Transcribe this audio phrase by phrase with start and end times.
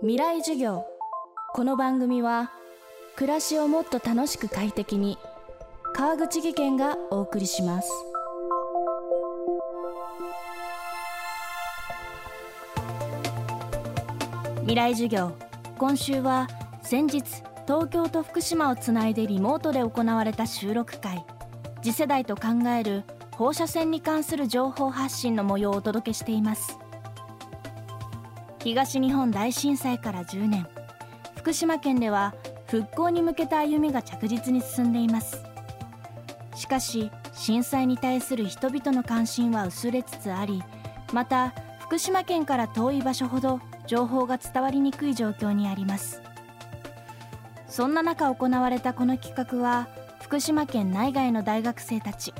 [0.00, 0.84] 未来授業。
[1.54, 2.52] この番組は
[3.16, 5.18] 暮らしをもっと楽しく快適に
[5.94, 7.90] 川口義賢がお送りします。
[14.60, 15.32] 未来授業
[15.78, 16.48] 今週は
[16.82, 17.22] 先日
[17.66, 21.24] 東京と福島をつないでリモートで行われた収録会。
[21.82, 26.78] 次世代と考える放射線に関する情報発信の模様をお届けしています。
[28.60, 30.66] 東日本大震災から10年。
[31.36, 32.34] 福島県では
[32.66, 35.42] 復興に向けた歩みが着実に進んでいます。
[36.54, 40.62] しかし震災に対する人々の関心は薄れつつあり
[41.12, 46.20] また福島県から遠い場所ほど情報が伝わりにくい状況にあります。
[47.68, 49.88] そんな中行われたこの企画は
[50.20, 52.34] 福島県内外の大学生たち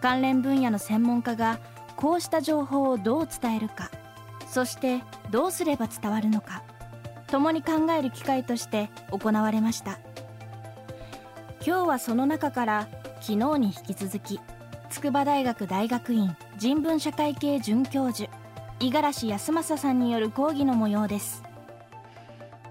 [0.00, 1.58] 関連分野の専門家が
[1.96, 3.90] こうした情報をどう伝えるか
[4.46, 6.62] そしてどうすれば伝わるのか
[7.26, 9.98] 共に考える機会として行われました。
[11.66, 12.88] 今日はその中から
[13.20, 14.40] 昨日に引き続き
[14.90, 18.30] 筑波大学大学院人文社会系准教授
[18.80, 21.42] 五十嵐康政さんによる講義の模様です。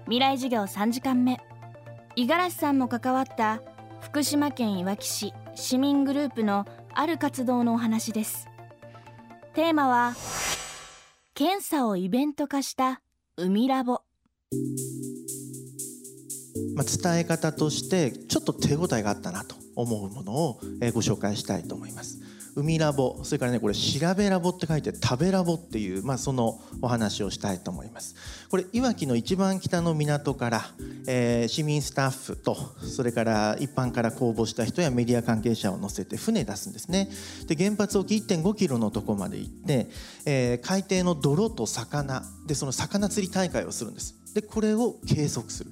[0.04, 1.38] 未来授業3時間目。
[2.16, 3.60] 五十嵐さんも関わった
[4.00, 8.48] 福島県いわき市市民グループのある活動のお話です。
[9.54, 10.14] テーマは
[11.38, 13.00] 検査をイベント化した
[13.36, 14.00] 海ラボ。
[16.74, 20.54] まあ、伝え方としてちょっと手応えがあったなと思うものを
[20.92, 22.18] ご紹介したいと思います。
[22.58, 28.16] 海ラボそれからねこれ調べラボって書いて食べラボっていう、まあ、そのお話をしたいと思います。
[28.50, 30.64] これいわきの一番北の港から、
[31.06, 37.08] えー、市民スタッフとそれから一般から公募した人やメディア関係者を乗せて船出すんですね。
[37.46, 39.88] で原発沖1.5キロのとこまで行って、
[40.26, 42.22] えー、海底の泥と魚。
[42.46, 44.16] でその魚釣り大会をするんです。
[44.34, 45.70] でこれを計測する。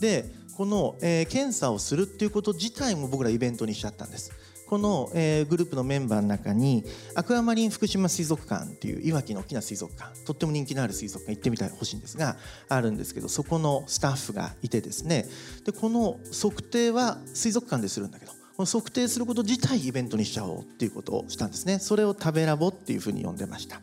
[0.00, 4.32] でこの、えー、検査をするっていうこと自体も僕らイベントにしちゃったんです。
[4.66, 6.84] この、えー、グループのメンバーの中に
[7.14, 12.36] アクアマリン福島水族館っていういわきの大きな水族館とっても人気のある水族館行ってみてほしいんですが
[12.68, 15.26] あるんですけどそこのスタッフがいてですね
[15.64, 21.78] でこの測定は水族館でするんだけどこの測定すること自体イベントにしちゃおうっていうことをしたんですね。
[21.78, 23.82] それを食べラボっていうふうに呼んでました。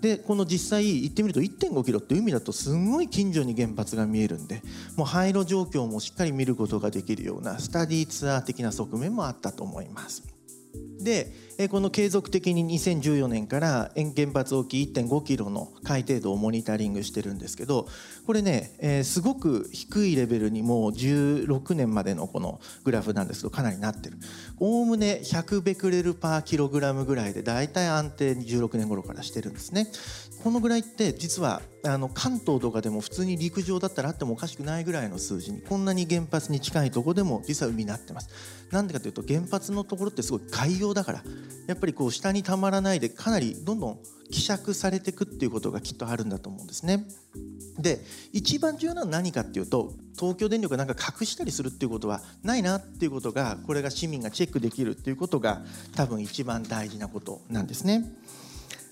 [0.00, 4.62] でこの実際行ってみると1.5キロって海だとすごい近所に原発が見えるんで
[4.96, 10.22] もう廃炉状況もしっかり見ることができるようなスタディツアー的な側面もあったと思います。
[11.08, 17.88] でこの継続的に2014年から原発沖1.5キロの海底度をモニタリングしてるんですけど
[18.26, 24.18] これね、え、すごく低いレベルにもう16年までのこのグラフなんですけどかなりなってる。
[24.60, 29.88] おおむね100ベクレルパーキログラムぐらいでだいたい安定に16年頃からしてるんですね。
[30.42, 38.28] このぐらいって実はあの関東とかでも普通に陸上だったらあってもおかしくないぐらいの数字にこんなに原発に近いとこでも実は海になってます。
[38.70, 41.22] なんでかというと原発のところってすごい海洋だから
[41.68, 43.98] やっぱりこう下にたまらないでかなりどんどん
[44.32, 47.06] 希釈されていくっていうことがきっとあるんだと思うんですね。
[47.78, 55.62] で一番重要なのは何かっていうと東京電力がなんか隠したりするっていうことはないなっていうことがこれが市民がチェックできるっていうことが
[55.94, 58.04] 多分一番大事なことなんですね。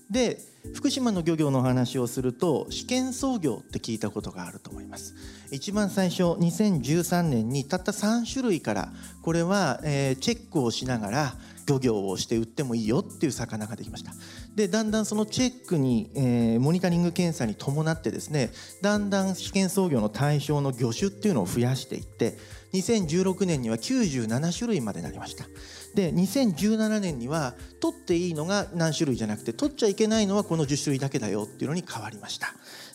[0.09, 0.39] で
[0.73, 5.15] 福島の漁業の話をすると試験操業って聞いたことがあると思います。
[5.51, 8.91] 一番最初2013年にたった3種類から
[9.21, 11.35] これは、えー、チェックをしながら
[11.67, 14.13] 漁業をして売ってもいいよっていう魚ができました。
[14.55, 18.51] でだんだんそのチェックに、えー、モニタリング検査に伴ってですね
[18.81, 22.37] だんだん試験操業の対象の魚種っていうのを増やしていって
[22.73, 25.45] 2016年には97種類までなりました。
[25.95, 32.53] で2017年には取っていいのが何種類じゃなくて取っちゃいけないのはこの10種類だけだよっていうのに変わりました。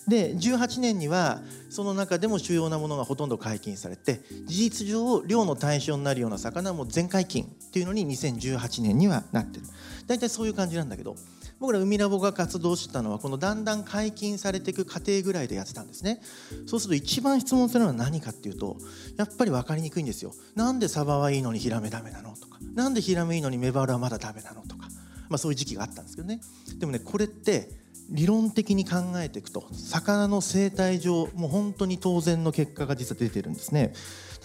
[0.09, 9.67] で18年にはその中でも主要なものがほとんど解禁されて事実上漁の対象になるような魚も全解禁っていうのに2018年にはなってる。
[10.07, 11.17] 大体そういう感じなんだけど
[11.63, 16.21] 僕ら海ラボが活動してたのはこのだんだん解禁されていく過程ぐらいでやってたんですね。
[16.67, 18.79] そうすると一番質問するのは何かっていうと
[19.17, 20.35] やっぱり分かりにくいんですよ。
[20.57, 22.59] なんでサバはいいのにヒラメダメなのとか。
[22.75, 24.89] なんでヒラメいいのにメバルはまだダメなのとか、
[25.29, 26.41] まあ、そういう時期があったんですけどね。
[26.79, 27.71] でもねこれって
[28.11, 33.93] 理論的に考えていくと魚の生態上もう本当に当然の結果が実は出てるんですね。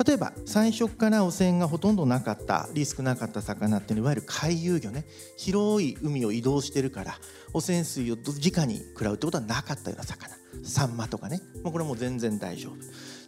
[0.05, 5.05] 例えば最初から汚染がほとんどなかったリスクなかった魚っていうのはいわゆる回遊魚ね。
[5.37, 7.15] 広い海を移動してるから
[7.53, 10.35] 汚染水を直に食らうってことはなかったような魚。
[10.63, 11.41] サンマとかね。
[11.63, 12.75] もうこれも全然大丈夫。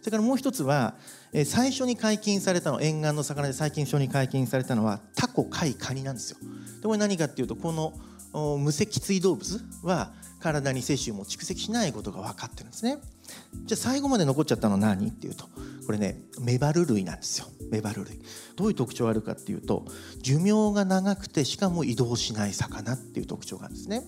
[0.00, 0.94] それからもう一つは
[1.44, 6.38] 最初に解禁されたの沿岸の魚で最近初に解禁されたのはタコ貝カニなんですよ。
[6.80, 7.92] でこれ何かっていうとこの
[8.58, 12.98] 無脊椎動物は体に摂取も蓄積しないことが分かってるんですね。
[13.66, 15.44] じゃあ最後まで残っちゃったの何っていうと
[15.90, 17.48] これねメバル類なんですよ。
[17.68, 18.20] メバル類。
[18.54, 19.86] どういう特徴があるかっていうと
[20.22, 24.04] 寿命が長くてしかも移動しない魚っていう特徴があるんですね。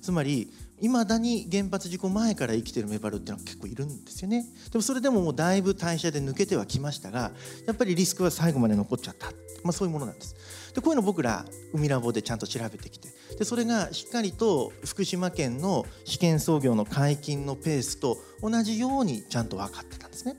[0.00, 4.46] つまりいまだに原発事故前から生きてるメバルっていうのは結構いるんですよね。
[4.70, 7.32] でもそれでももうだいぶ代謝で抜けてはきましたが
[7.66, 9.26] やっぱりリスクは最後まで残っちゃった、
[9.64, 10.36] まあ、そういうものなんです。
[10.76, 11.44] でこういうの僕ら
[11.74, 13.08] 海ラボでちゃんと調べてきて。
[13.36, 20.36] でそれがしっかりと福島県の試験操業の解禁のペースと同じようにちゃんと分かってたんですね。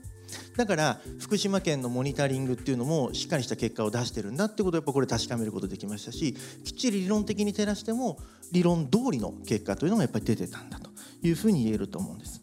[0.58, 6.34] だから福島県のモニタリングっていうのもしっかりした結果を出してるんだってことをやっぱこれ確かめることできましたし
[6.64, 8.18] きっちり理論的に照らしても
[8.50, 10.90] 理論通りの結果というのがやっぱり出てたんだと
[11.22, 12.42] いうふうに言えると思うんです。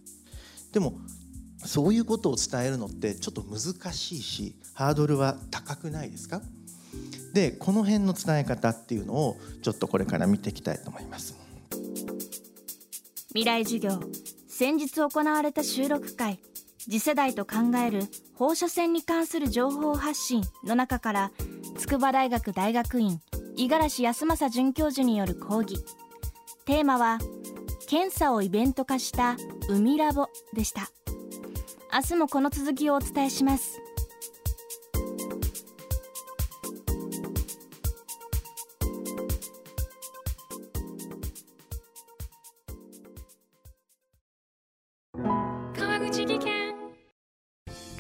[0.71, 0.97] でも
[1.65, 6.41] そういうことを伝えるのってちょっと難しいしハードルは高くないですか？
[7.33, 11.35] でこの辺の伝え方っていうのをちょっとこれから見ていきたいと思います。
[13.29, 14.00] 未来授業。
[14.47, 16.39] 先日行われた収録会。
[16.85, 18.03] 次世代と考える
[18.35, 21.31] 放射線に関する情報発信の中から
[21.77, 23.19] 筑波大学大学院
[23.57, 25.83] 五十嵐康政准教授による講義。
[26.65, 27.19] テーマは
[27.87, 29.35] 検査をイベント化した
[29.69, 30.89] 海ラボでした。
[31.93, 33.81] 明日もこの続きをお伝えします。